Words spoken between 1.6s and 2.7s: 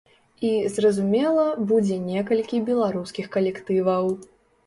будзе некалькі